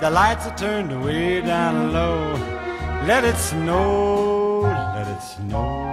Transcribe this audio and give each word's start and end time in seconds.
The 0.00 0.10
lights 0.10 0.46
are 0.46 0.56
turned 0.56 1.04
way 1.04 1.40
down 1.40 1.92
low. 1.92 2.32
Let 3.04 3.24
it 3.24 3.36
snow, 3.36 4.60
let 4.60 5.08
it 5.08 5.20
snow. 5.20 5.92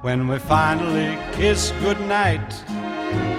When 0.00 0.28
we 0.28 0.38
finally 0.38 1.18
kiss 1.32 1.72
goodnight, 1.82 2.52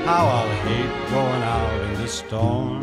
how 0.05 0.27
I'll 0.27 0.55
hate 0.67 1.09
going 1.09 1.41
out 1.41 1.81
in 1.85 1.93
the 1.95 2.07
storm. 2.07 2.81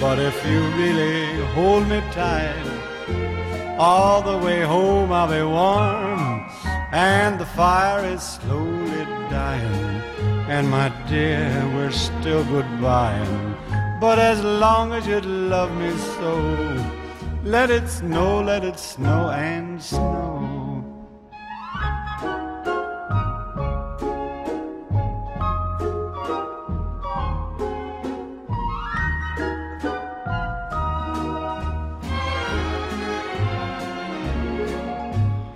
But 0.00 0.18
if 0.18 0.34
you 0.44 0.60
really 0.82 1.46
hold 1.54 1.86
me 1.86 2.00
tight, 2.10 3.76
all 3.78 4.22
the 4.22 4.38
way 4.44 4.62
home 4.62 5.12
I'll 5.12 5.28
be 5.28 5.44
warm. 5.44 6.50
And 6.90 7.38
the 7.38 7.46
fire 7.46 8.04
is 8.04 8.22
slowly 8.24 9.04
dying. 9.30 10.02
And 10.50 10.68
my 10.68 10.88
dear, 11.08 11.48
we're 11.76 11.92
still 11.92 12.42
goodbying. 12.46 13.81
But 14.02 14.18
as 14.18 14.42
long 14.42 14.92
as 14.92 15.06
you 15.06 15.20
love 15.20 15.72
me 15.76 15.96
so, 15.96 16.34
let 17.44 17.70
it 17.70 17.88
snow, 17.88 18.42
let 18.42 18.64
it 18.64 18.76
snow 18.76 19.30
and 19.30 19.80
snow. 19.80 20.40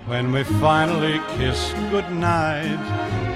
When 0.05 0.31
we 0.31 0.45
finally 0.45 1.19
kiss 1.35 1.73
goodnight, 1.91 2.77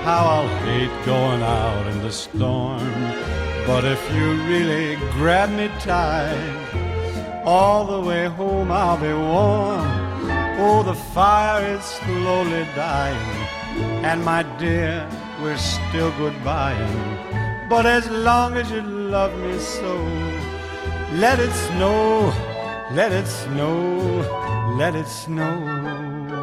how 0.05 0.23
I'll 0.25 0.57
hate 0.63 1.05
going 1.05 1.41
out 1.41 1.87
in 1.87 2.01
the 2.01 2.13
storm. 2.13 3.50
But 3.67 3.85
if 3.85 4.01
you 4.13 4.33
really 4.43 4.95
grab 5.11 5.49
me 5.49 5.69
tight, 5.79 7.41
all 7.45 7.85
the 7.85 8.01
way 8.07 8.27
home 8.27 8.71
I'll 8.71 8.97
be 8.97 9.13
warm. 9.13 9.87
Oh, 10.63 10.83
the 10.83 10.93
fire 10.93 11.77
is 11.77 11.83
slowly 11.83 12.65
dying, 12.75 13.37
and 14.03 14.23
my 14.23 14.43
dear, 14.59 15.07
we're 15.41 15.57
still 15.57 16.11
goodbying. 16.13 17.69
But 17.69 17.85
as 17.85 18.09
long 18.09 18.57
as 18.57 18.69
you 18.69 18.81
love 18.81 19.33
me 19.39 19.57
so, 19.57 19.93
let 21.13 21.39
it 21.39 21.51
snow, 21.51 22.33
let 22.91 23.11
it 23.11 23.27
snow, 23.27 24.75
let 24.77 24.95
it 24.95 25.07
snow. 25.07 26.40